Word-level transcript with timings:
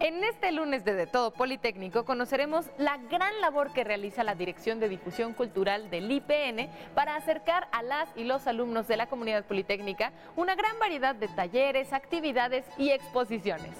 En 0.00 0.22
este 0.22 0.52
lunes 0.52 0.84
de 0.84 0.94
De 0.94 1.08
Todo 1.08 1.32
Politécnico 1.32 2.04
conoceremos 2.04 2.66
la 2.78 2.98
gran 2.98 3.40
labor 3.40 3.72
que 3.72 3.82
realiza 3.82 4.22
la 4.22 4.36
Dirección 4.36 4.78
de 4.78 4.88
Difusión 4.88 5.34
Cultural 5.34 5.90
del 5.90 6.10
IPN 6.10 6.70
para 6.94 7.16
acercar 7.16 7.66
a 7.72 7.82
las 7.82 8.08
y 8.14 8.22
los 8.22 8.46
alumnos 8.46 8.86
de 8.86 8.96
la 8.96 9.08
comunidad 9.08 9.44
politécnica 9.44 10.12
una 10.36 10.54
gran 10.54 10.78
variedad 10.78 11.16
de 11.16 11.26
talleres, 11.26 11.92
actividades 11.92 12.64
y 12.76 12.90
exposiciones. 12.90 13.74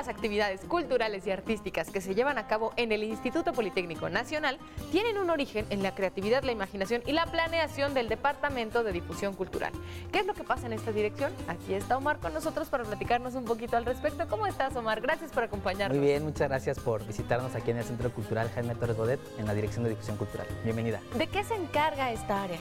Las 0.00 0.08
actividades 0.08 0.62
culturales 0.62 1.26
y 1.26 1.30
artísticas 1.30 1.90
que 1.90 2.00
se 2.00 2.14
llevan 2.14 2.38
a 2.38 2.46
cabo 2.46 2.72
en 2.76 2.90
el 2.90 3.02
Instituto 3.04 3.52
Politécnico 3.52 4.08
Nacional 4.08 4.58
tienen 4.90 5.18
un 5.18 5.28
origen 5.28 5.66
en 5.68 5.82
la 5.82 5.94
creatividad, 5.94 6.42
la 6.42 6.52
imaginación 6.52 7.02
y 7.04 7.12
la 7.12 7.26
planeación 7.26 7.92
del 7.92 8.08
Departamento 8.08 8.82
de 8.82 8.92
Difusión 8.92 9.34
Cultural. 9.34 9.74
¿Qué 10.10 10.20
es 10.20 10.26
lo 10.26 10.32
que 10.32 10.42
pasa 10.42 10.64
en 10.64 10.72
esta 10.72 10.90
dirección? 10.90 11.34
Aquí 11.48 11.74
está 11.74 11.98
Omar 11.98 12.18
con 12.18 12.32
nosotros 12.32 12.68
para 12.68 12.84
platicarnos 12.84 13.34
un 13.34 13.44
poquito 13.44 13.76
al 13.76 13.84
respecto. 13.84 14.26
¿Cómo 14.26 14.46
estás, 14.46 14.74
Omar? 14.74 15.02
Gracias 15.02 15.32
por 15.32 15.42
acompañarnos. 15.42 15.98
Muy 15.98 16.06
bien, 16.06 16.24
muchas 16.24 16.48
gracias 16.48 16.78
por 16.78 17.06
visitarnos 17.06 17.54
aquí 17.54 17.70
en 17.70 17.76
el 17.76 17.84
Centro 17.84 18.10
Cultural 18.10 18.50
Jaime 18.54 18.74
Torres 18.76 18.96
Bodet, 18.96 19.20
en 19.38 19.46
la 19.46 19.52
Dirección 19.52 19.84
de 19.84 19.90
Difusión 19.90 20.16
Cultural. 20.16 20.46
Bienvenida. 20.64 21.02
¿De 21.18 21.26
qué 21.26 21.44
se 21.44 21.56
encarga 21.56 22.10
esta 22.10 22.44
área? 22.44 22.58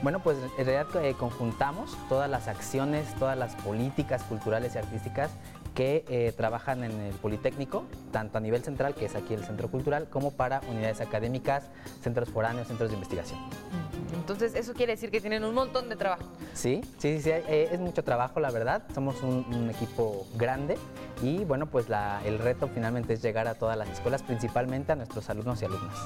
Bueno, 0.00 0.20
pues 0.20 0.38
en 0.38 0.64
realidad 0.64 1.04
eh, 1.04 1.14
conjuntamos 1.18 1.98
todas 2.08 2.30
las 2.30 2.46
acciones, 2.46 3.12
todas 3.18 3.36
las 3.36 3.56
políticas 3.56 4.22
culturales 4.22 4.76
y 4.76 4.78
artísticas 4.78 5.32
que 5.78 6.04
eh, 6.08 6.32
trabajan 6.36 6.82
en 6.82 6.90
el 6.90 7.14
Politécnico, 7.14 7.84
tanto 8.10 8.38
a 8.38 8.40
nivel 8.40 8.64
central, 8.64 8.96
que 8.96 9.04
es 9.04 9.14
aquí 9.14 9.32
el 9.32 9.44
Centro 9.44 9.70
Cultural, 9.70 10.08
como 10.10 10.32
para 10.32 10.60
unidades 10.68 11.00
académicas, 11.00 11.70
centros 12.02 12.30
foráneos, 12.30 12.66
centros 12.66 12.90
de 12.90 12.96
investigación. 12.96 13.38
Entonces, 14.12 14.56
eso 14.56 14.74
quiere 14.74 14.94
decir 14.94 15.12
que 15.12 15.20
tienen 15.20 15.44
un 15.44 15.54
montón 15.54 15.88
de 15.88 15.94
trabajo. 15.94 16.24
Sí, 16.52 16.80
sí, 16.98 17.18
sí, 17.18 17.20
sí, 17.20 17.30
eh, 17.30 17.68
es 17.70 17.78
mucho 17.78 18.02
trabajo, 18.02 18.40
la 18.40 18.50
verdad. 18.50 18.82
Somos 18.92 19.22
un, 19.22 19.46
un 19.54 19.70
equipo 19.70 20.26
grande 20.34 20.76
y 21.22 21.44
bueno, 21.44 21.66
pues 21.66 21.88
la- 21.88 22.20
el 22.24 22.38
reto 22.38 22.68
finalmente 22.72 23.14
es 23.14 23.22
llegar 23.22 23.48
a 23.48 23.54
todas 23.54 23.76
las 23.76 23.88
escuelas, 23.88 24.22
principalmente 24.22 24.92
a 24.92 24.96
nuestros 24.96 25.28
alumnos 25.30 25.60
y 25.62 25.64
alumnas. 25.64 25.96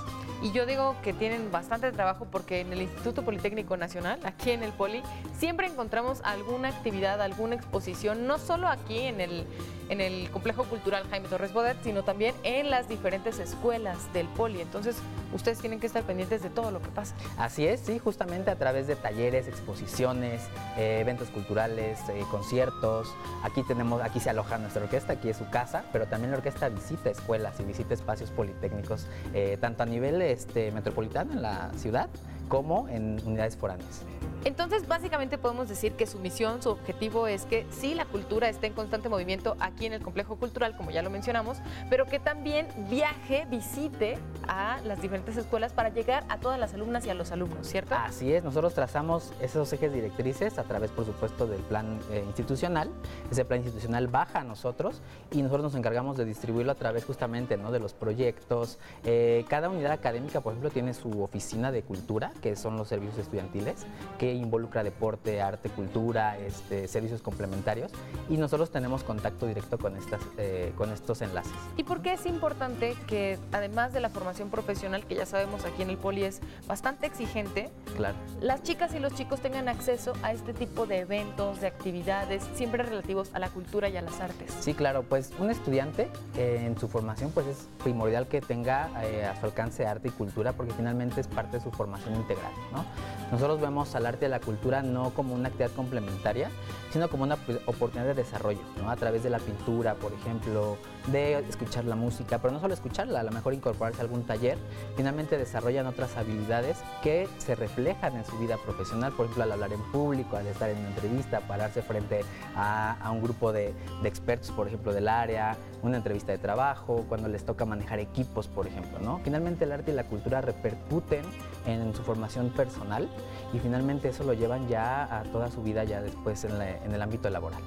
Y 0.42 0.50
yo 0.52 0.66
digo 0.66 0.96
que 1.02 1.12
tienen 1.12 1.50
bastante 1.52 1.92
trabajo 1.92 2.26
porque 2.30 2.60
en 2.60 2.72
el 2.72 2.82
Instituto 2.82 3.22
Politécnico 3.24 3.76
Nacional, 3.76 4.18
aquí 4.24 4.50
en 4.50 4.62
el 4.62 4.72
Poli, 4.72 5.02
siempre 5.38 5.66
encontramos 5.68 6.20
alguna 6.24 6.68
actividad, 6.68 7.20
alguna 7.22 7.54
exposición, 7.54 8.26
no 8.26 8.38
solo 8.38 8.68
aquí 8.68 8.98
en 9.00 9.20
el, 9.20 9.46
en 9.88 10.00
el 10.00 10.30
Complejo 10.30 10.64
Cultural 10.64 11.04
Jaime 11.10 11.28
Torres 11.28 11.52
Bodet, 11.52 11.76
sino 11.84 12.02
también 12.02 12.34
en 12.42 12.70
las 12.70 12.88
diferentes 12.88 13.38
escuelas 13.38 14.12
del 14.12 14.26
Poli. 14.28 14.60
Entonces, 14.60 14.96
ustedes 15.32 15.58
tienen 15.60 15.78
que 15.78 15.86
estar 15.86 16.02
pendientes 16.02 16.42
de 16.42 16.50
todo 16.50 16.70
lo 16.72 16.80
que 16.82 16.88
pasa. 16.88 17.14
Así 17.38 17.66
es, 17.66 17.80
sí, 17.80 17.98
justamente 18.00 18.50
a 18.50 18.56
través 18.56 18.86
de 18.88 18.96
talleres, 18.96 19.46
exposiciones, 19.46 20.42
eh, 20.76 20.98
eventos 21.00 21.28
culturales, 21.28 22.00
eh, 22.08 22.24
conciertos. 22.30 23.08
Aquí 23.44 23.62
tenemos, 23.62 24.02
aquí 24.02 24.18
se 24.18 24.30
aloja 24.30 24.58
nuestra 24.58 24.82
orquesta, 24.82 25.01
aquí 25.10 25.28
es 25.28 25.36
su 25.36 25.48
casa, 25.48 25.84
pero 25.92 26.06
también 26.06 26.30
la 26.30 26.38
orquesta 26.38 26.68
visita 26.68 27.10
escuelas 27.10 27.58
y 27.60 27.64
visita 27.64 27.94
espacios 27.94 28.30
politécnicos, 28.30 29.06
eh, 29.34 29.58
tanto 29.60 29.82
a 29.82 29.86
nivel 29.86 30.22
este, 30.22 30.70
metropolitano 30.70 31.32
en 31.32 31.42
la 31.42 31.70
ciudad 31.76 32.08
como 32.52 32.86
en 32.90 33.18
unidades 33.24 33.56
foráneas. 33.56 34.02
Entonces, 34.44 34.86
básicamente 34.86 35.38
podemos 35.38 35.70
decir 35.70 35.92
que 35.92 36.06
su 36.06 36.18
misión, 36.18 36.60
su 36.60 36.68
objetivo 36.68 37.26
es 37.26 37.46
que 37.46 37.64
sí, 37.70 37.94
la 37.94 38.04
cultura 38.04 38.48
esté 38.50 38.66
en 38.66 38.74
constante 38.74 39.08
movimiento 39.08 39.56
aquí 39.58 39.86
en 39.86 39.94
el 39.94 40.02
complejo 40.02 40.36
cultural, 40.36 40.76
como 40.76 40.90
ya 40.90 41.00
lo 41.00 41.08
mencionamos, 41.10 41.58
pero 41.88 42.06
que 42.06 42.18
también 42.18 42.66
viaje, 42.90 43.46
visite 43.48 44.18
a 44.48 44.80
las 44.84 45.00
diferentes 45.00 45.36
escuelas 45.36 45.72
para 45.72 45.90
llegar 45.90 46.24
a 46.28 46.40
todas 46.40 46.58
las 46.58 46.74
alumnas 46.74 47.06
y 47.06 47.10
a 47.10 47.14
los 47.14 47.30
alumnos, 47.30 47.68
¿cierto? 47.68 47.94
Así 47.94 48.34
es, 48.34 48.44
nosotros 48.44 48.74
trazamos 48.74 49.32
esos 49.40 49.72
ejes 49.72 49.92
directrices 49.92 50.58
a 50.58 50.64
través, 50.64 50.90
por 50.90 51.06
supuesto, 51.06 51.46
del 51.46 51.60
plan 51.60 52.00
eh, 52.10 52.22
institucional. 52.26 52.90
Ese 53.30 53.46
plan 53.46 53.60
institucional 53.60 54.08
baja 54.08 54.40
a 54.40 54.44
nosotros 54.44 55.00
y 55.30 55.40
nosotros 55.40 55.62
nos 55.62 55.74
encargamos 55.76 56.18
de 56.18 56.24
distribuirlo 56.26 56.72
a 56.72 56.74
través 56.74 57.04
justamente 57.04 57.56
¿no? 57.56 57.70
de 57.70 57.78
los 57.78 57.94
proyectos. 57.94 58.78
Eh, 59.04 59.46
cada 59.48 59.70
unidad 59.70 59.92
académica, 59.92 60.40
por 60.40 60.52
ejemplo, 60.52 60.70
tiene 60.70 60.94
su 60.94 61.22
oficina 61.22 61.70
de 61.70 61.82
cultura, 61.82 62.32
que 62.42 62.56
son 62.56 62.76
los 62.76 62.88
servicios 62.88 63.18
estudiantiles, 63.18 63.86
que 64.18 64.34
involucra 64.34 64.82
deporte, 64.82 65.40
arte, 65.40 65.70
cultura, 65.70 66.36
este, 66.38 66.88
servicios 66.88 67.22
complementarios 67.22 67.92
y 68.28 68.36
nosotros 68.36 68.70
tenemos 68.70 69.04
contacto 69.04 69.46
directo 69.46 69.78
con, 69.78 69.96
estas, 69.96 70.20
eh, 70.36 70.72
con 70.76 70.90
estos 70.90 71.22
enlaces. 71.22 71.52
¿Y 71.76 71.84
por 71.84 72.02
qué 72.02 72.14
es 72.14 72.26
importante 72.26 72.94
que, 73.06 73.38
además 73.52 73.92
de 73.92 74.00
la 74.00 74.10
formación 74.10 74.50
profesional, 74.50 75.06
que 75.06 75.14
ya 75.14 75.24
sabemos 75.24 75.64
aquí 75.64 75.82
en 75.82 75.90
el 75.90 75.96
Poli 75.96 76.24
es 76.24 76.40
bastante 76.66 77.06
exigente, 77.06 77.70
Claro. 77.96 78.16
las 78.40 78.62
chicas 78.62 78.94
y 78.94 78.98
los 78.98 79.14
chicos 79.14 79.40
tengan 79.40 79.68
acceso 79.68 80.12
a 80.22 80.32
este 80.32 80.52
tipo 80.52 80.86
de 80.86 80.98
eventos, 80.98 81.60
de 81.60 81.68
actividades, 81.68 82.42
siempre 82.54 82.82
relativos 82.82 83.30
a 83.34 83.38
la 83.38 83.48
cultura 83.48 83.88
y 83.88 83.96
a 83.96 84.02
las 84.02 84.20
artes? 84.20 84.52
Sí, 84.60 84.74
claro, 84.74 85.04
pues 85.04 85.30
un 85.38 85.50
estudiante 85.50 86.10
eh, 86.36 86.64
en 86.66 86.76
su 86.78 86.88
formación 86.88 87.30
pues 87.30 87.46
es 87.46 87.68
primordial 87.84 88.26
que 88.26 88.40
tenga 88.40 88.90
eh, 89.04 89.26
a 89.26 89.38
su 89.38 89.46
alcance 89.46 89.86
arte 89.86 90.08
y 90.08 90.10
cultura 90.10 90.52
porque 90.54 90.72
finalmente 90.72 91.20
es 91.20 91.28
parte 91.28 91.58
de 91.58 91.62
su 91.62 91.70
formación 91.70 92.14
integral, 92.22 92.52
¿no? 92.72 92.84
Nosotros 93.30 93.60
vemos 93.60 93.94
al 93.94 94.04
arte 94.04 94.26
y 94.26 94.28
la 94.28 94.40
cultura 94.40 94.82
no 94.82 95.10
como 95.10 95.34
una 95.34 95.48
actividad 95.48 95.70
complementaria, 95.70 96.50
sino 96.92 97.08
como 97.08 97.22
una 97.22 97.38
oportunidad 97.66 98.04
de 98.04 98.14
desarrollo. 98.14 98.60
A 98.86 98.96
través 98.96 99.22
de 99.22 99.30
la 99.30 99.38
pintura, 99.38 99.94
por 99.94 100.12
ejemplo, 100.12 100.76
de 101.08 101.38
escuchar 101.48 101.84
la 101.84 101.96
música, 101.96 102.38
pero 102.38 102.52
no 102.52 102.60
solo 102.60 102.74
escucharla, 102.74 103.20
a 103.20 103.22
lo 103.22 103.32
mejor 103.32 103.54
incorporarse 103.54 104.00
a 104.00 104.04
algún 104.04 104.24
taller, 104.24 104.58
finalmente 104.96 105.38
desarrollan 105.38 105.86
otras 105.86 106.16
habilidades 106.16 106.78
que 107.02 107.28
se 107.38 107.54
reflejan 107.54 108.16
en 108.16 108.24
su 108.24 108.38
vida 108.38 108.56
profesional, 108.58 109.12
por 109.12 109.26
ejemplo, 109.26 109.44
al 109.44 109.52
hablar 109.52 109.72
en 109.72 109.82
público, 109.90 110.36
al 110.36 110.46
estar 110.46 110.70
en 110.70 110.78
una 110.78 110.88
entrevista, 110.88 111.40
pararse 111.40 111.82
frente 111.82 112.20
a, 112.54 112.96
a 113.00 113.10
un 113.10 113.22
grupo 113.22 113.52
de, 113.52 113.74
de 114.02 114.08
expertos, 114.08 114.50
por 114.52 114.68
ejemplo, 114.68 114.92
del 114.92 115.08
área, 115.08 115.56
una 115.82 115.96
entrevista 115.96 116.32
de 116.32 116.38
trabajo, 116.38 117.04
cuando 117.08 117.28
les 117.28 117.44
toca 117.44 117.64
manejar 117.64 117.98
equipos, 117.98 118.46
por 118.46 118.66
ejemplo, 118.66 118.98
¿no? 119.00 119.20
Finalmente 119.24 119.64
el 119.64 119.72
arte 119.72 119.90
y 119.90 119.94
la 119.94 120.04
cultura 120.04 120.40
repercuten 120.40 121.24
en 121.66 121.94
su 121.94 122.02
formación 122.02 122.50
personal 122.50 123.08
y 123.52 123.58
finalmente 123.58 124.08
eso 124.08 124.24
lo 124.24 124.32
llevan 124.32 124.68
ya 124.68 125.04
a 125.20 125.22
toda 125.24 125.50
su 125.50 125.62
vida 125.62 125.84
ya 125.84 126.00
después 126.00 126.44
en, 126.44 126.60
en 126.60 126.94
el 126.94 127.02
ámbito 127.02 127.28
laboral. 127.30 127.62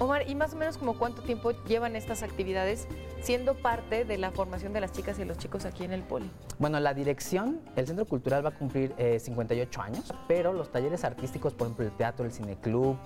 Omar, 0.00 0.30
¿y 0.30 0.36
más 0.36 0.54
o 0.54 0.56
menos 0.56 0.78
como 0.78 0.96
cuánto 0.96 1.22
tiempo 1.22 1.50
llevan 1.66 1.96
estas 1.96 2.22
actividades 2.22 2.86
siendo 3.20 3.54
parte 3.56 4.04
de 4.04 4.16
la 4.16 4.30
formación 4.30 4.72
de 4.72 4.80
las 4.80 4.92
chicas 4.92 5.18
y 5.18 5.24
los 5.24 5.38
chicos 5.38 5.64
aquí 5.64 5.82
en 5.82 5.92
el 5.92 6.02
Poli? 6.02 6.30
Bueno, 6.60 6.78
la 6.78 6.94
dirección, 6.94 7.60
el 7.74 7.86
Centro 7.86 8.04
Cultural 8.04 8.44
va 8.44 8.50
a 8.50 8.54
cumplir 8.54 8.94
eh, 8.96 9.18
58 9.18 9.82
años, 9.82 10.14
pero 10.28 10.52
los 10.52 10.70
talleres 10.70 11.02
artísticos, 11.02 11.52
por 11.52 11.66
ejemplo, 11.66 11.84
el 11.84 11.92
teatro, 11.92 12.24
el 12.24 12.32
cineclub, 12.32 12.96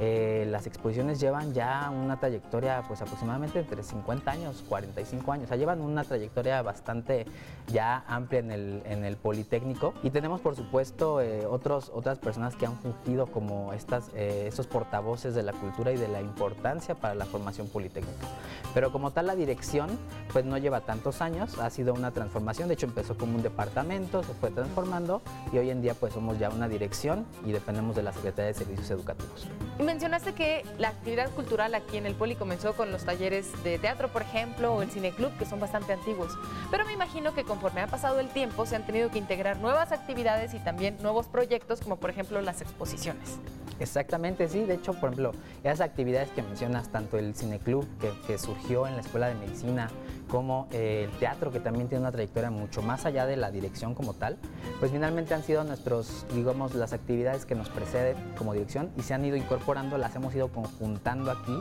eh, 0.00 0.46
las 0.48 0.66
exposiciones 0.66 1.20
llevan 1.20 1.52
ya 1.52 1.90
una 1.90 2.18
trayectoria 2.18 2.82
pues 2.88 3.02
aproximadamente 3.02 3.58
entre 3.58 3.82
50 3.82 4.30
años, 4.30 4.64
45 4.68 5.32
años, 5.32 5.44
o 5.44 5.48
sea, 5.48 5.58
llevan 5.58 5.82
una 5.82 6.04
trayectoria 6.04 6.62
bastante 6.62 7.26
ya 7.66 8.04
amplia 8.08 8.40
en 8.40 8.50
el, 8.50 8.82
en 8.86 9.04
el 9.04 9.16
Politécnico 9.16 9.92
y 10.02 10.08
tenemos 10.10 10.40
por 10.40 10.56
supuesto 10.56 11.20
eh, 11.20 11.44
otros, 11.44 11.90
otras 11.94 12.18
personas 12.18 12.56
que 12.56 12.64
han 12.64 12.76
fungido 12.78 13.26
como 13.26 13.74
estas, 13.74 14.10
eh, 14.14 14.46
estos 14.48 14.66
portavoces 14.66 15.34
de 15.34 15.42
la 15.42 15.52
cultura 15.52 15.92
y 15.92 15.96
de 15.96 16.08
la 16.08 16.22
importancia 16.38 16.94
para 16.94 17.16
la 17.16 17.24
formación 17.24 17.66
politécnica. 17.66 18.26
Pero 18.72 18.92
como 18.92 19.10
tal 19.10 19.26
la 19.26 19.34
dirección 19.34 19.98
pues 20.32 20.44
no 20.44 20.56
lleva 20.56 20.82
tantos 20.82 21.20
años, 21.20 21.58
ha 21.58 21.68
sido 21.70 21.94
una 21.94 22.12
transformación, 22.12 22.68
de 22.68 22.74
hecho 22.74 22.86
empezó 22.86 23.16
como 23.18 23.34
un 23.34 23.42
departamento, 23.42 24.22
se 24.22 24.32
fue 24.34 24.50
transformando 24.50 25.20
y 25.52 25.58
hoy 25.58 25.70
en 25.70 25.82
día 25.82 25.94
pues 25.94 26.12
somos 26.12 26.38
ya 26.38 26.48
una 26.50 26.68
dirección 26.68 27.26
y 27.44 27.50
dependemos 27.50 27.96
de 27.96 28.04
la 28.04 28.12
Secretaría 28.12 28.52
de 28.52 28.54
Servicios 28.54 28.88
Educativos. 28.90 29.48
Y 29.80 29.82
mencionaste 29.82 30.34
que 30.34 30.64
la 30.78 30.90
actividad 30.90 31.28
cultural 31.30 31.74
aquí 31.74 31.96
en 31.96 32.06
el 32.06 32.14
Poli 32.14 32.36
comenzó 32.36 32.74
con 32.74 32.92
los 32.92 33.04
talleres 33.04 33.50
de 33.64 33.78
teatro, 33.78 34.08
por 34.08 34.22
ejemplo, 34.22 34.74
o 34.74 34.82
el 34.82 34.90
cineclub, 34.90 35.36
que 35.38 35.46
son 35.46 35.58
bastante 35.58 35.92
antiguos. 35.92 36.38
Pero 36.70 36.84
me 36.84 36.92
imagino 36.92 37.34
que 37.34 37.42
conforme 37.42 37.80
ha 37.80 37.88
pasado 37.88 38.20
el 38.20 38.28
tiempo 38.28 38.64
se 38.64 38.76
han 38.76 38.86
tenido 38.86 39.10
que 39.10 39.18
integrar 39.18 39.58
nuevas 39.58 39.90
actividades 39.90 40.54
y 40.54 40.60
también 40.60 40.98
nuevos 41.02 41.26
proyectos, 41.26 41.80
como 41.80 41.96
por 41.96 42.10
ejemplo 42.10 42.40
las 42.42 42.60
exposiciones. 42.60 43.38
Exactamente, 43.80 44.48
sí. 44.48 44.64
De 44.64 44.74
hecho, 44.74 44.92
por 44.94 45.10
ejemplo, 45.10 45.32
esas 45.62 45.80
actividades 45.80 46.30
que 46.30 46.42
mencionas, 46.42 46.88
tanto 46.88 47.18
el 47.18 47.34
cineclub 47.34 47.86
que, 48.00 48.10
que 48.26 48.38
surgió 48.38 48.86
en 48.86 48.94
la 48.94 49.00
Escuela 49.02 49.28
de 49.28 49.34
Medicina, 49.34 49.88
como 50.28 50.68
eh, 50.70 51.08
el 51.10 51.18
teatro, 51.18 51.50
que 51.50 51.60
también 51.60 51.88
tiene 51.88 52.02
una 52.02 52.12
trayectoria 52.12 52.50
mucho 52.50 52.82
más 52.82 53.06
allá 53.06 53.26
de 53.26 53.36
la 53.36 53.50
dirección 53.50 53.94
como 53.94 54.14
tal, 54.14 54.36
pues 54.78 54.92
finalmente 54.92 55.34
han 55.34 55.42
sido 55.42 55.64
nuestros, 55.64 56.26
digamos, 56.34 56.74
las 56.74 56.92
actividades 56.92 57.44
que 57.44 57.54
nos 57.54 57.68
preceden 57.68 58.16
como 58.36 58.52
dirección 58.52 58.90
y 58.96 59.02
se 59.02 59.14
han 59.14 59.24
ido 59.24 59.36
incorporando, 59.36 59.98
las 59.98 60.14
hemos 60.14 60.34
ido 60.34 60.48
conjuntando 60.48 61.30
aquí. 61.30 61.58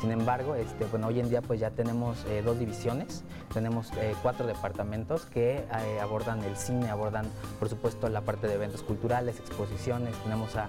Sin 0.00 0.12
embargo, 0.12 0.54
este, 0.54 0.84
bueno, 0.86 1.08
hoy 1.08 1.18
en 1.18 1.28
día 1.28 1.42
pues 1.42 1.58
ya 1.58 1.70
tenemos 1.70 2.24
eh, 2.28 2.42
dos 2.44 2.58
divisiones, 2.58 3.24
tenemos 3.52 3.90
eh, 3.96 4.14
cuatro 4.22 4.46
departamentos 4.46 5.24
que 5.24 5.56
eh, 5.56 6.00
abordan 6.00 6.42
el 6.44 6.56
cine, 6.56 6.88
abordan 6.88 7.26
por 7.58 7.68
supuesto 7.68 8.08
la 8.08 8.20
parte 8.20 8.46
de 8.46 8.54
eventos 8.54 8.82
culturales, 8.82 9.38
exposiciones, 9.40 10.14
tenemos 10.22 10.56
a 10.56 10.68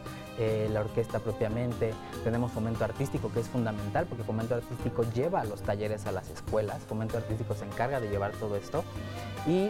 la 0.72 0.80
orquesta 0.80 1.19
propiamente, 1.19 1.94
tenemos 2.24 2.54
fomento 2.54 2.86
artístico 2.86 3.30
que 3.30 3.42
es 3.42 3.50
fundamental 3.50 4.06
porque 4.06 4.24
fomento 4.24 4.56
artístico 4.56 5.04
lleva 5.13 5.44
los 5.44 5.62
talleres 5.62 6.06
a 6.06 6.13
las 6.13 6.30
escuelas, 6.30 6.81
fomento 6.88 7.18
artístico 7.18 7.38
se 7.57 7.65
encarga 7.65 8.00
de 8.00 8.09
llevar 8.09 8.31
todo 8.33 8.56
esto 8.56 8.83
y 9.47 9.69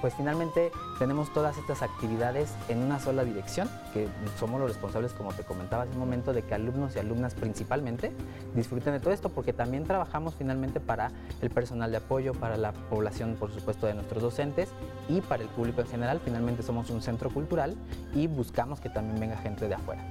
pues 0.00 0.14
finalmente 0.14 0.70
tenemos 0.98 1.32
todas 1.32 1.58
estas 1.58 1.82
actividades 1.82 2.54
en 2.68 2.78
una 2.78 3.00
sola 3.00 3.24
dirección, 3.24 3.68
que 3.92 4.08
somos 4.38 4.60
los 4.60 4.70
responsables, 4.70 5.12
como 5.12 5.32
te 5.32 5.42
comentaba 5.42 5.82
hace 5.82 5.92
un 5.92 5.98
momento, 5.98 6.32
de 6.32 6.42
que 6.42 6.54
alumnos 6.54 6.94
y 6.96 6.98
alumnas 6.98 7.34
principalmente 7.34 8.12
disfruten 8.54 8.92
de 8.92 9.00
todo 9.00 9.12
esto, 9.12 9.28
porque 9.28 9.52
también 9.52 9.84
trabajamos 9.84 10.34
finalmente 10.36 10.80
para 10.80 11.10
el 11.42 11.50
personal 11.50 11.90
de 11.90 11.98
apoyo, 11.98 12.32
para 12.32 12.56
la 12.56 12.72
población, 12.72 13.36
por 13.38 13.52
supuesto, 13.52 13.86
de 13.86 13.94
nuestros 13.94 14.22
docentes 14.22 14.68
y 15.08 15.20
para 15.20 15.42
el 15.42 15.48
público 15.48 15.80
en 15.80 15.88
general. 15.88 16.20
Finalmente 16.24 16.62
somos 16.62 16.90
un 16.90 17.02
centro 17.02 17.30
cultural 17.30 17.76
y 18.14 18.28
buscamos 18.28 18.80
que 18.80 18.88
también 18.88 19.18
venga 19.20 19.36
gente 19.36 19.68
de 19.68 19.74
afuera. 19.74 20.02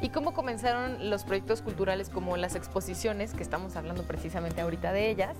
¿Y 0.00 0.10
cómo 0.10 0.34
comenzaron 0.34 1.10
los 1.10 1.24
proyectos 1.24 1.62
culturales 1.62 2.08
como 2.08 2.36
las 2.36 2.56
exposiciones, 2.56 3.34
que 3.34 3.42
estamos 3.42 3.76
hablando 3.76 4.02
precisamente 4.02 4.60
ahorita 4.60 4.92
de 4.92 5.10
ellas? 5.10 5.36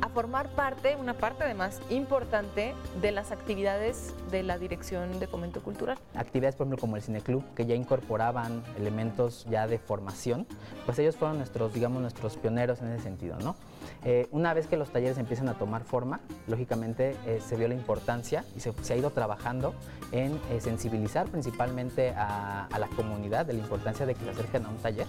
A 0.00 0.08
formar 0.08 0.48
parte, 0.50 0.96
una 0.96 1.14
parte 1.14 1.44
además 1.44 1.80
importante 1.90 2.74
de 3.00 3.12
las 3.12 3.32
actividades 3.32 4.14
de 4.30 4.42
la 4.42 4.58
Dirección 4.58 5.18
de 5.18 5.26
Fomento 5.26 5.62
Cultural. 5.62 5.98
Actividades, 6.14 6.56
por 6.56 6.66
ejemplo, 6.66 6.80
como 6.80 6.96
el 6.96 7.02
Cineclub, 7.02 7.44
que 7.54 7.66
ya 7.66 7.74
incorporaban 7.74 8.62
elementos 8.76 9.46
ya 9.48 9.66
de 9.66 9.78
formación, 9.78 10.46
pues 10.86 10.98
ellos 10.98 11.16
fueron 11.16 11.38
nuestros, 11.38 11.72
digamos, 11.72 12.00
nuestros 12.00 12.36
pioneros 12.36 12.80
en 12.80 12.88
ese 12.92 13.02
sentido, 13.04 13.38
¿no? 13.40 13.56
Eh, 14.04 14.28
una 14.32 14.52
vez 14.54 14.66
que 14.66 14.76
los 14.76 14.90
talleres 14.90 15.18
empiezan 15.18 15.48
a 15.48 15.54
tomar 15.54 15.84
forma, 15.84 16.20
lógicamente 16.46 17.16
eh, 17.26 17.40
se 17.46 17.56
vio 17.56 17.68
la 17.68 17.74
importancia 17.74 18.44
y 18.56 18.60
se, 18.60 18.72
ha 18.92 18.96
ido 18.96 19.10
trabajando 19.10 19.74
en 20.12 20.38
eh, 20.50 20.60
sensibilizar 20.60 21.26
principalmente 21.28 22.10
a, 22.16 22.68
la 22.78 22.88
comunidad 22.88 23.46
de 23.46 23.54
la 23.54 23.60
importancia 23.60 24.04
de 24.04 24.14
que 24.14 24.24
se 24.24 24.30
acerquen 24.30 24.66
a 24.66 24.68
un 24.68 24.76
taller. 24.76 25.06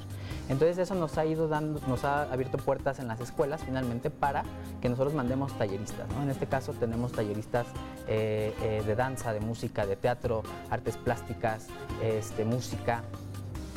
Entonces 0.50 0.78
eso 0.78 0.96
nos 0.96 1.18
ha 1.18 1.26
ido 1.26 1.48
dando, 1.48 1.82
nos 1.88 2.04
ha 2.06 2.24
abierto 2.32 2.58
puertas 2.58 3.00
en 3.00 3.08
las 3.08 3.20
escuelas 3.20 3.64
finalmente 3.64 4.10
para 4.10 4.44
que 4.82 4.90
nosotros 4.90 5.14
mandemos 5.14 5.58
talleristas. 5.58 6.08
En 6.22 6.30
este 6.30 6.46
caso 6.46 6.74
tenemos 6.74 7.12
talleristas 7.12 7.66
de 8.08 8.96
danza, 8.96 9.34
de 9.34 9.40
música, 9.40 9.86
de 9.86 9.96
teatro, 9.96 10.44
artes 10.70 10.98
plásticas, 10.98 11.68
este, 12.04 12.46
música. 12.46 13.04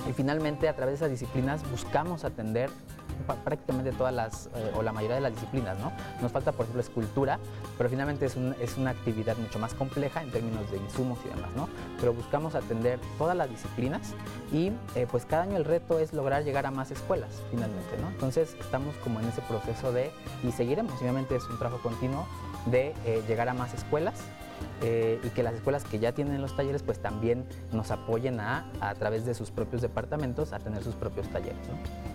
Y 0.08 0.12
finalmente 0.12 0.68
a 0.68 0.76
través 0.76 0.98
de 1.00 1.06
esas 1.06 1.10
disciplinas 1.10 1.68
buscamos 1.70 2.24
atender 2.24 2.70
prácticamente 3.44 3.92
todas 3.92 4.14
las, 4.14 4.46
eh, 4.54 4.72
o 4.76 4.82
la 4.82 4.92
mayoría 4.92 5.16
de 5.16 5.22
las 5.22 5.32
disciplinas, 5.32 5.78
¿no? 5.78 5.92
Nos 6.20 6.32
falta, 6.32 6.52
por 6.52 6.64
ejemplo, 6.64 6.80
escultura, 6.80 7.38
pero 7.76 7.90
finalmente 7.90 8.26
es, 8.26 8.36
es 8.60 8.76
una 8.76 8.90
actividad 8.90 9.36
mucho 9.36 9.58
más 9.58 9.74
compleja 9.74 10.22
en 10.22 10.30
términos 10.30 10.70
de 10.70 10.78
insumos 10.78 11.18
y 11.24 11.28
demás, 11.28 11.50
¿no? 11.56 11.68
Pero 12.00 12.12
buscamos 12.12 12.54
atender 12.54 12.98
todas 13.18 13.36
las 13.36 13.48
disciplinas 13.48 14.14
y 14.52 14.72
eh, 14.94 15.06
pues 15.10 15.24
cada 15.24 15.42
año 15.42 15.56
el 15.56 15.64
reto 15.64 15.98
es 15.98 16.12
lograr 16.12 16.44
llegar 16.44 16.66
a 16.66 16.70
más 16.70 16.90
escuelas, 16.90 17.30
finalmente, 17.50 17.96
¿no? 18.00 18.08
Entonces 18.08 18.56
estamos 18.60 18.94
como 18.96 19.20
en 19.20 19.28
ese 19.28 19.42
proceso 19.42 19.92
de, 19.92 20.10
y 20.42 20.52
seguiremos, 20.52 21.00
obviamente 21.00 21.36
es 21.36 21.44
un 21.48 21.58
trabajo 21.58 21.82
continuo 21.82 22.26
de 22.66 22.94
eh, 23.04 23.22
llegar 23.26 23.48
a 23.48 23.54
más 23.54 23.74
escuelas 23.74 24.14
eh, 24.82 25.20
y 25.22 25.28
que 25.30 25.42
las 25.42 25.54
escuelas 25.54 25.84
que 25.84 25.98
ya 25.98 26.12
tienen 26.12 26.40
los 26.40 26.56
talleres 26.56 26.82
pues 26.82 27.00
también 27.00 27.44
nos 27.72 27.90
apoyen 27.90 28.40
a, 28.40 28.70
a 28.80 28.94
través 28.94 29.24
de 29.24 29.34
sus 29.34 29.50
propios 29.50 29.82
departamentos 29.82 30.52
a 30.52 30.58
tener 30.58 30.82
sus 30.82 30.94
propios 30.94 31.28
talleres. 31.28 31.58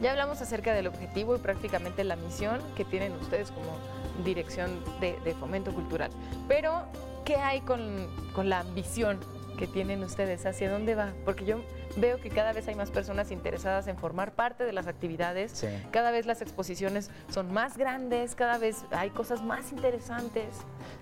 Ya 0.01 0.11
hablamos 0.11 0.41
acerca 0.41 0.73
del 0.73 0.87
objetivo 0.87 1.35
y 1.35 1.39
prácticamente 1.39 2.03
la 2.03 2.15
misión 2.15 2.61
que 2.75 2.85
tienen 2.85 3.11
ustedes 3.13 3.51
como 3.51 3.77
dirección 4.23 4.69
de, 5.01 5.19
de 5.23 5.33
fomento 5.33 5.73
cultural, 5.73 6.11
pero 6.47 6.83
¿qué 7.25 7.35
hay 7.35 7.61
con, 7.61 8.07
con 8.33 8.49
la 8.49 8.59
ambición 8.59 9.19
que 9.57 9.67
tienen 9.67 10.03
ustedes? 10.03 10.45
¿Hacia 10.45 10.71
dónde 10.71 10.95
va? 10.95 11.13
Porque 11.25 11.45
yo 11.45 11.61
veo 11.97 12.19
que 12.19 12.29
cada 12.29 12.53
vez 12.53 12.67
hay 12.67 12.75
más 12.75 12.91
personas 12.91 13.31
interesadas 13.31 13.87
en 13.87 13.97
formar 13.97 14.33
parte 14.33 14.63
de 14.63 14.73
las 14.73 14.87
actividades, 14.87 15.65
cada 15.91 16.11
vez 16.11 16.25
las 16.25 16.41
exposiciones 16.41 17.09
son 17.29 17.51
más 17.51 17.77
grandes, 17.77 18.35
cada 18.35 18.57
vez 18.57 18.83
hay 18.91 19.09
cosas 19.09 19.43
más 19.43 19.71
interesantes. 19.71 20.55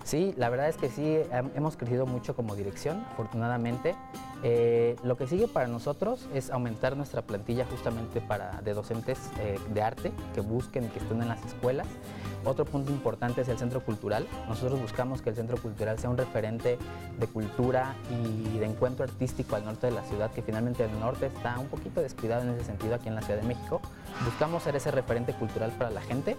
Sí, 0.04 0.34
la 0.36 0.48
verdad 0.48 0.68
es 0.68 0.76
que 0.76 0.88
sí, 0.88 1.18
hemos 1.54 1.76
crecido 1.76 2.06
mucho 2.06 2.34
como 2.34 2.56
dirección, 2.56 3.04
afortunadamente. 3.12 3.94
Eh, 4.44 4.96
lo 5.04 5.16
que 5.16 5.28
sigue 5.28 5.46
para 5.46 5.68
nosotros 5.68 6.28
es 6.34 6.50
aumentar 6.50 6.96
nuestra 6.96 7.22
plantilla 7.22 7.64
justamente 7.64 8.20
para, 8.20 8.60
de 8.62 8.74
docentes 8.74 9.18
eh, 9.38 9.58
de 9.72 9.82
arte 9.82 10.12
que 10.34 10.40
busquen 10.40 10.84
y 10.84 10.88
que 10.88 10.98
estén 10.98 11.22
en 11.22 11.28
las 11.28 11.44
escuelas. 11.44 11.86
Otro 12.44 12.64
punto 12.64 12.90
importante 12.90 13.42
es 13.42 13.48
el 13.48 13.56
centro 13.56 13.84
cultural. 13.84 14.26
Nosotros 14.48 14.80
buscamos 14.80 15.22
que 15.22 15.30
el 15.30 15.36
centro 15.36 15.56
cultural 15.58 15.98
sea 16.00 16.10
un 16.10 16.18
referente 16.18 16.76
de 17.18 17.26
cultura 17.28 17.94
y 18.10 18.58
de 18.58 18.66
encuentro 18.66 19.04
artístico 19.04 19.54
al 19.54 19.64
norte 19.64 19.86
de 19.86 19.92
la 19.92 20.02
ciudad, 20.02 20.32
que 20.32 20.42
finalmente 20.42 20.81
el 20.84 21.00
norte 21.00 21.26
está 21.26 21.58
un 21.58 21.68
poquito 21.68 22.00
descuidado 22.00 22.42
en 22.42 22.50
ese 22.50 22.64
sentido 22.64 22.94
aquí 22.94 23.08
en 23.08 23.14
la 23.14 23.22
Ciudad 23.22 23.40
de 23.40 23.46
México. 23.46 23.80
Buscamos 24.24 24.62
ser 24.62 24.76
ese 24.76 24.90
referente 24.90 25.32
cultural 25.34 25.70
para 25.72 25.90
la 25.90 26.00
gente 26.00 26.36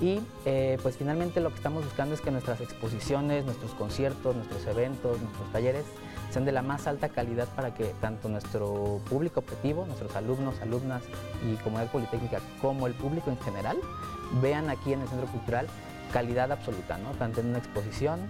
y 0.00 0.20
eh, 0.44 0.78
pues 0.82 0.96
finalmente 0.96 1.40
lo 1.40 1.50
que 1.50 1.56
estamos 1.56 1.84
buscando 1.84 2.14
es 2.14 2.20
que 2.20 2.30
nuestras 2.30 2.60
exposiciones, 2.60 3.44
nuestros 3.44 3.72
conciertos, 3.74 4.34
nuestros 4.34 4.66
eventos, 4.66 5.20
nuestros 5.20 5.52
talleres 5.52 5.84
sean 6.30 6.44
de 6.44 6.52
la 6.52 6.62
más 6.62 6.86
alta 6.86 7.08
calidad 7.08 7.48
para 7.54 7.74
que 7.74 7.94
tanto 8.00 8.28
nuestro 8.28 9.00
público 9.08 9.40
objetivo, 9.40 9.86
nuestros 9.86 10.14
alumnos, 10.16 10.60
alumnas 10.60 11.02
y 11.48 11.54
comunidad 11.62 11.92
politécnica 11.92 12.40
como 12.60 12.86
el 12.86 12.94
público 12.94 13.30
en 13.30 13.38
general 13.38 13.78
vean 14.42 14.68
aquí 14.68 14.92
en 14.92 15.02
el 15.02 15.08
Centro 15.08 15.28
Cultural 15.28 15.66
calidad 16.12 16.50
absoluta, 16.52 16.98
¿no? 16.98 17.10
tanto 17.12 17.40
en 17.40 17.48
una 17.48 17.58
exposición 17.58 18.20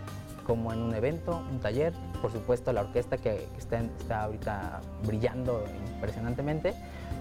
como 0.44 0.72
en 0.72 0.80
un 0.80 0.94
evento, 0.94 1.42
un 1.50 1.60
taller, 1.60 1.92
por 2.20 2.30
supuesto 2.32 2.72
la 2.72 2.82
orquesta 2.82 3.18
que, 3.18 3.48
está, 3.58 3.80
está 3.80 4.24
ahorita 4.24 4.80
brillando 5.04 5.64
impresionantemente, 5.94 6.74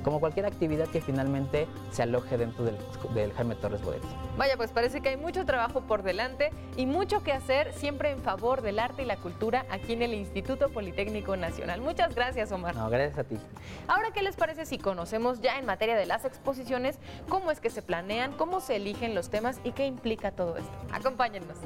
como 0.03 0.19
cualquier 0.19 0.45
actividad 0.45 0.87
que 0.89 1.01
finalmente 1.01 1.67
se 1.91 2.03
aloje 2.03 2.37
dentro 2.37 2.65
del, 2.65 3.33
Jaime 3.33 3.55
Torres 3.55 3.81
Bodet. 3.81 4.01
Vaya, 4.37 4.57
pues 4.57 4.71
parece 4.71 5.01
que 5.01 5.09
hay 5.09 5.17
mucho 5.17 5.45
trabajo 5.45 5.81
por 5.81 6.03
delante 6.03 6.51
y 6.75 6.85
mucho 6.85 7.23
que 7.23 7.31
hacer 7.31 7.71
siempre 7.73 8.11
en 8.11 8.19
favor 8.19 8.61
del 8.61 8.79
arte 8.79 9.03
y 9.03 9.05
la 9.05 9.17
cultura 9.17 9.65
aquí 9.69 9.93
en 9.93 10.01
el 10.01 10.13
Instituto 10.13 10.69
Politécnico 10.69 11.37
Nacional. 11.37 11.81
Muchas 11.81 12.13
gracias, 12.13 12.51
Omar. 12.51 12.75
No, 12.75 12.89
gracias 12.89 13.19
a 13.19 13.23
ti. 13.23 13.37
Ahora, 13.87 14.11
¿qué 14.13 14.21
les 14.21 14.35
parece 14.35 14.65
si 14.65 14.77
conocemos 14.77 15.41
ya 15.41 15.57
en 15.57 15.65
materia 15.65 15.95
de 15.95 16.05
las 16.05 16.25
exposiciones 16.25 16.97
cómo 17.29 17.51
es 17.51 17.59
que 17.59 17.69
se 17.69 17.81
planean, 17.81 18.33
cómo 18.33 18.59
se 18.59 18.75
eligen 18.75 19.15
los 19.15 19.29
temas 19.29 19.59
y 19.63 19.71
qué 19.71 19.85
implica 19.85 20.31
todo 20.31 20.57
esto? 20.57 20.71
Acompáñennos. 20.91 21.57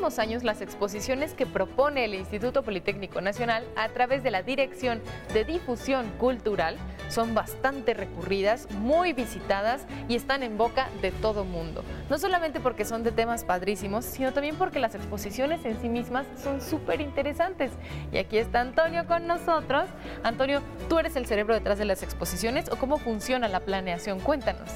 Últimos 0.00 0.18
años, 0.18 0.44
las 0.44 0.62
exposiciones 0.62 1.34
que 1.34 1.44
propone 1.44 2.06
el 2.06 2.14
Instituto 2.14 2.62
Politécnico 2.62 3.20
Nacional 3.20 3.66
a 3.76 3.90
través 3.90 4.22
de 4.22 4.30
la 4.30 4.42
Dirección 4.42 5.02
de 5.34 5.44
Difusión 5.44 6.08
Cultural 6.16 6.78
son 7.10 7.34
bastante 7.34 7.92
recurridas, 7.92 8.66
muy 8.70 9.12
visitadas 9.12 9.84
y 10.08 10.14
están 10.14 10.42
en 10.42 10.56
boca 10.56 10.88
de 11.02 11.10
todo 11.10 11.44
mundo. 11.44 11.84
No 12.08 12.16
solamente 12.16 12.60
porque 12.60 12.86
son 12.86 13.02
de 13.02 13.12
temas 13.12 13.44
padrísimos, 13.44 14.06
sino 14.06 14.32
también 14.32 14.56
porque 14.56 14.78
las 14.78 14.94
exposiciones 14.94 15.66
en 15.66 15.78
sí 15.82 15.90
mismas 15.90 16.26
son 16.42 16.62
súper 16.62 17.02
interesantes. 17.02 17.70
Y 18.10 18.16
aquí 18.16 18.38
está 18.38 18.62
Antonio 18.62 19.06
con 19.06 19.26
nosotros. 19.26 19.84
Antonio, 20.22 20.62
¿tú 20.88 20.98
eres 20.98 21.14
el 21.16 21.26
cerebro 21.26 21.52
detrás 21.52 21.76
de 21.76 21.84
las 21.84 22.02
exposiciones 22.02 22.70
o 22.70 22.76
cómo 22.76 22.96
funciona 22.96 23.48
la 23.48 23.60
planeación? 23.60 24.18
Cuéntanos. 24.20 24.70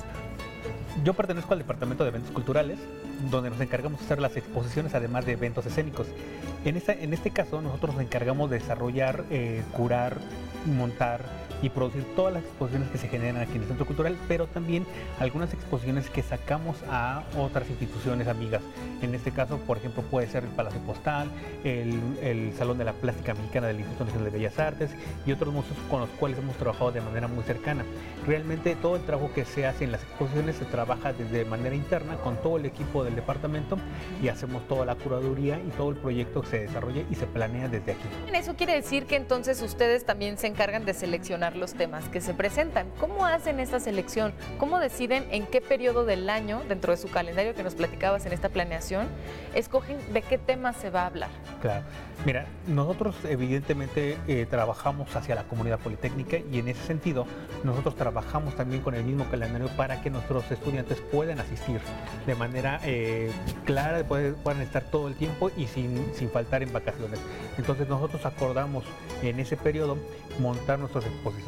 Yo 1.02 1.14
pertenezco 1.14 1.52
al 1.52 1.58
Departamento 1.58 2.04
de 2.04 2.10
Eventos 2.10 2.30
Culturales 2.30 2.78
donde 3.30 3.50
nos 3.50 3.60
encargamos 3.60 3.98
de 4.00 4.06
hacer 4.06 4.20
las 4.20 4.36
exposiciones 4.36 4.94
además 4.94 5.26
de 5.26 5.32
eventos 5.32 5.66
escénicos. 5.66 6.06
En, 6.64 6.76
este 6.76 7.30
caso 7.30 7.60
nosotros 7.60 7.94
nos 7.94 8.04
encargamos 8.04 8.50
de 8.50 8.58
desarrollar, 8.58 9.24
eh, 9.30 9.62
curar, 9.72 10.18
montar, 10.66 11.20
y 11.64 11.70
producir 11.70 12.04
todas 12.14 12.34
las 12.34 12.42
exposiciones 12.42 12.90
que 12.90 12.98
se 12.98 13.08
generan 13.08 13.40
aquí 13.40 13.56
en 13.56 13.62
el 13.62 13.68
Centro 13.68 13.86
Cultural, 13.86 14.18
pero 14.28 14.46
también 14.46 14.86
algunas 15.18 15.54
exposiciones 15.54 16.10
que 16.10 16.22
sacamos 16.22 16.76
a 16.90 17.22
otras 17.38 17.70
instituciones 17.70 18.28
amigas. 18.28 18.60
En 19.00 19.14
este 19.14 19.30
caso, 19.30 19.56
por 19.56 19.78
ejemplo, 19.78 20.02
puede 20.02 20.26
ser 20.26 20.44
el 20.44 20.50
Palacio 20.50 20.80
Postal, 20.80 21.30
el, 21.64 22.52
Salón 22.58 22.76
de 22.76 22.84
la 22.84 22.92
Plástica 22.92 23.32
Mexicana 23.32 23.68
del 23.68 23.78
Instituto 23.78 24.04
Nacional 24.04 24.30
de 24.30 24.38
Bellas 24.38 24.58
Artes 24.58 24.90
y 25.24 25.32
otros 25.32 25.54
museos 25.54 25.78
con 25.88 26.00
los 26.00 26.10
cuales 26.10 26.38
hemos 26.38 26.54
trabajado 26.56 26.92
de 26.92 27.00
manera 27.00 27.28
muy 27.28 27.42
cercana. 27.44 27.84
Realmente 28.26 28.76
todo 28.76 28.96
el 28.96 29.02
trabajo 29.02 29.32
que 29.34 29.46
se 29.46 29.66
hace 29.66 29.84
en 29.84 29.92
las 29.92 30.02
exposiciones 30.02 30.56
se 30.56 30.66
trabaja 30.66 31.14
desde 31.14 31.46
manera 31.46 31.74
interna 31.74 32.16
con 32.18 32.36
todo 32.36 32.58
el 32.58 32.66
equipo 32.66 33.04
del 33.04 33.14
departamento 33.14 33.78
y 34.22 34.28
hacemos 34.28 34.68
toda 34.68 34.84
la 34.84 34.96
curaduría 34.96 35.58
y 35.58 35.70
todo 35.70 35.90
el 35.90 35.96
proyecto 35.96 36.44
se 36.44 36.60
desarrolla 36.60 37.04
y 37.10 37.14
se 37.14 37.26
planea 37.26 37.68
desde 37.68 37.92
aquí. 37.92 38.08
Eso 38.34 38.54
quiere 38.54 38.74
decir 38.74 39.06
que 39.06 39.16
entonces 39.16 39.62
ustedes 39.62 40.04
también 40.04 40.36
se 40.36 40.46
encargan 40.46 40.84
de 40.84 40.92
seleccionar 40.92 41.53
los 41.56 41.74
temas 41.74 42.08
que 42.08 42.20
se 42.20 42.34
presentan. 42.34 42.88
¿Cómo 42.98 43.26
hacen 43.26 43.60
esta 43.60 43.80
selección? 43.80 44.32
¿Cómo 44.58 44.78
deciden 44.78 45.26
en 45.30 45.46
qué 45.46 45.60
periodo 45.60 46.04
del 46.04 46.28
año, 46.30 46.62
dentro 46.68 46.92
de 46.92 46.96
su 46.96 47.10
calendario 47.10 47.54
que 47.54 47.62
nos 47.62 47.74
platicabas 47.74 48.26
en 48.26 48.32
esta 48.32 48.48
planeación, 48.48 49.06
escogen 49.54 49.98
de 50.12 50.22
qué 50.22 50.38
tema 50.38 50.72
se 50.72 50.90
va 50.90 51.02
a 51.02 51.06
hablar? 51.06 51.30
Claro. 51.60 51.84
Mira, 52.24 52.46
nosotros 52.66 53.16
evidentemente 53.24 54.16
eh, 54.26 54.46
trabajamos 54.48 55.14
hacia 55.14 55.34
la 55.34 55.44
comunidad 55.44 55.78
politécnica 55.78 56.38
y 56.50 56.58
en 56.58 56.68
ese 56.68 56.82
sentido 56.84 57.26
nosotros 57.64 57.96
trabajamos 57.96 58.56
también 58.56 58.82
con 58.82 58.94
el 58.94 59.04
mismo 59.04 59.26
calendario 59.30 59.68
para 59.76 60.00
que 60.00 60.10
nuestros 60.10 60.50
estudiantes 60.50 61.00
puedan 61.00 61.40
asistir 61.40 61.80
de 62.26 62.34
manera 62.34 62.80
eh, 62.84 63.30
clara, 63.64 64.04
puedan 64.04 64.62
estar 64.62 64.84
todo 64.84 65.08
el 65.08 65.14
tiempo 65.14 65.50
y 65.56 65.66
sin, 65.66 66.14
sin 66.14 66.30
faltar 66.30 66.62
en 66.62 66.72
vacaciones. 66.72 67.20
Entonces 67.58 67.88
nosotros 67.88 68.24
acordamos 68.24 68.84
en 69.22 69.38
ese 69.40 69.56
periodo 69.56 69.98
montar 70.38 70.78
nuestras 70.78 71.04
exposiciones 71.04 71.43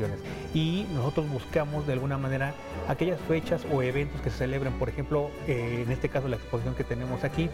y 0.54 0.86
nosotros 0.94 1.28
buscamos 1.28 1.86
de 1.86 1.94
alguna 1.94 2.18
manera 2.18 2.54
aquellas 2.88 3.20
fechas 3.22 3.66
o 3.72 3.82
eventos 3.82 4.20
que 4.20 4.30
se 4.30 4.38
celebren, 4.38 4.72
por 4.74 4.88
ejemplo, 4.88 5.30
eh, 5.46 5.82
en 5.84 5.92
este 5.92 6.08
caso 6.08 6.28
la 6.28 6.36
exposición 6.36 6.74
que 6.74 6.84
tenemos 6.84 7.24
aquí, 7.24 7.48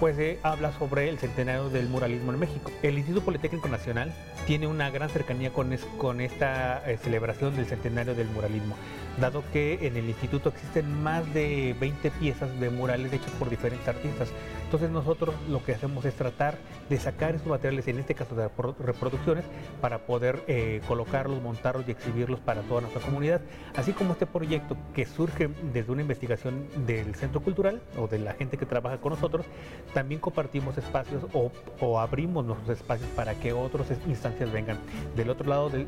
pues 0.00 0.18
eh, 0.18 0.38
habla 0.42 0.72
sobre 0.72 1.08
el 1.08 1.18
centenario 1.18 1.68
del 1.70 1.88
muralismo 1.88 2.32
en 2.32 2.38
México. 2.38 2.70
El 2.82 2.98
Instituto 2.98 3.24
Politécnico 3.24 3.68
Nacional 3.68 4.12
tiene 4.46 4.66
una 4.66 4.90
gran 4.90 5.10
cercanía 5.10 5.52
con, 5.52 5.76
con 5.98 6.20
esta 6.20 6.82
eh, 6.90 6.98
celebración 7.02 7.56
del 7.56 7.66
centenario 7.66 8.14
del 8.14 8.28
muralismo, 8.28 8.76
dado 9.20 9.42
que 9.52 9.86
en 9.86 9.96
el 9.96 10.06
instituto 10.08 10.50
existen 10.50 11.02
más 11.02 11.32
de 11.32 11.74
20 11.80 12.10
piezas 12.12 12.60
de 12.60 12.70
murales 12.70 13.12
hechos 13.12 13.30
por 13.38 13.48
diferentes 13.48 13.86
artistas. 13.88 14.28
Entonces 14.64 14.90
nosotros 14.90 15.34
lo 15.48 15.64
que 15.64 15.72
hacemos 15.72 16.04
es 16.04 16.14
tratar 16.14 16.58
de 16.90 16.98
sacar 16.98 17.34
estos 17.34 17.48
materiales, 17.48 17.86
en 17.88 17.98
este 17.98 18.14
caso 18.14 18.34
de 18.34 18.48
reproducciones, 18.80 19.44
para 19.80 19.98
poder 20.06 20.42
eh, 20.48 20.80
colocarlos, 20.88 21.40
montarlos 21.40 21.86
y 21.88 21.92
exhibirlos 21.92 22.40
para 22.40 22.62
toda 22.62 22.80
nuestra 22.80 23.00
comunidad. 23.00 23.40
Así 23.76 23.92
como 23.92 24.12
este 24.12 24.26
proyecto 24.26 24.76
que 24.94 25.06
surge 25.06 25.48
desde 25.72 25.92
una 25.92 26.02
investigación 26.02 26.66
del 26.86 27.14
Centro 27.14 27.40
Cultural 27.40 27.80
o 27.96 28.08
de 28.08 28.18
la 28.18 28.34
gente 28.34 28.56
que 28.56 28.66
trabaja 28.66 28.98
con 28.98 29.12
nosotros, 29.12 29.46
también 29.94 30.20
compartimos 30.20 30.76
espacios 30.76 31.24
o, 31.32 32.00
abrimos 32.00 32.44
nuestros 32.44 32.78
espacios 32.78 33.08
para 33.10 33.34
que 33.34 33.52
otras 33.52 33.86
instancias 34.06 34.52
vengan. 34.52 34.78
Del 35.14 35.30
otro 35.30 35.48
lado 35.48 35.70
de, 35.70 35.86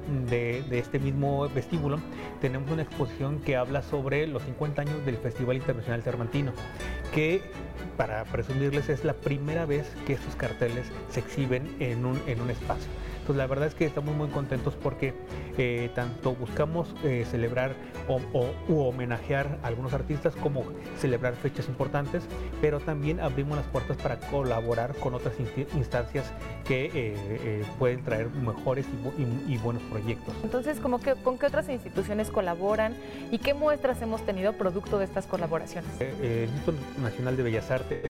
de 0.62 0.78
este 0.78 0.98
mismo 0.98 1.48
vestíbulo 1.48 1.98
tenemos 2.40 2.70
una 2.70 2.82
exposición 2.82 3.17
que 3.44 3.56
habla 3.56 3.82
sobre 3.82 4.26
los 4.26 4.44
50 4.44 4.82
años 4.82 5.04
del 5.04 5.16
Festival 5.16 5.56
Internacional 5.56 6.02
Cervantino, 6.02 6.52
que 7.12 7.42
para 7.96 8.24
presumirles, 8.24 8.88
es 8.88 9.04
la 9.04 9.12
primera 9.12 9.66
vez 9.66 9.92
que 10.06 10.12
estos 10.12 10.36
carteles 10.36 10.86
se 11.10 11.18
exhiben 11.20 11.76
en 11.80 12.06
un, 12.06 12.20
en 12.28 12.40
un 12.40 12.48
espacio. 12.50 12.88
Pues 13.28 13.36
la 13.36 13.46
verdad 13.46 13.68
es 13.68 13.74
que 13.74 13.84
estamos 13.84 14.16
muy 14.16 14.28
contentos 14.28 14.72
porque 14.82 15.12
eh, 15.58 15.90
tanto 15.94 16.34
buscamos 16.34 16.94
eh, 17.04 17.26
celebrar 17.30 17.74
o, 18.08 18.18
homenajear 18.74 19.58
a 19.62 19.66
algunos 19.66 19.92
artistas 19.92 20.34
como 20.34 20.64
celebrar 20.98 21.34
fechas 21.34 21.68
importantes, 21.68 22.22
pero 22.62 22.80
también 22.80 23.20
abrimos 23.20 23.58
las 23.58 23.66
puertas 23.66 23.98
para 23.98 24.18
colaborar 24.18 24.94
con 24.96 25.12
otras 25.12 25.34
instancias 25.74 26.32
que 26.66 26.90
eh, 26.94 27.66
pueden 27.78 28.02
traer 28.02 28.30
mejores 28.30 28.86
y, 29.46 29.58
buenos 29.58 29.82
proyectos. 29.82 30.34
Entonces, 30.42 30.80
¿cómo 30.80 30.98
que, 30.98 31.12
¿con 31.12 31.36
qué 31.36 31.44
otras 31.44 31.68
instituciones 31.68 32.30
colaboran 32.30 32.94
y 33.30 33.40
qué 33.40 33.52
muestras 33.52 34.00
hemos 34.00 34.24
tenido 34.24 34.54
producto 34.54 34.98
de 34.98 35.04
estas 35.04 35.26
colaboraciones? 35.26 36.00
el 36.00 36.48
Instituto 36.48 36.78
Nacional 37.02 37.36
de 37.36 37.42
Bellas 37.42 37.70
Artes 37.70 38.08